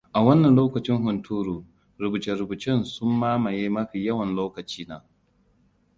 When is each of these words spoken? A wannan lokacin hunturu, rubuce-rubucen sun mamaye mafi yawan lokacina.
A 0.17 0.19
wannan 0.25 0.55
lokacin 0.57 0.97
hunturu, 1.03 1.57
rubuce-rubucen 1.99 2.79
sun 2.93 3.11
mamaye 3.21 3.63
mafi 3.75 3.97
yawan 4.05 4.29
lokacina. 4.37 4.97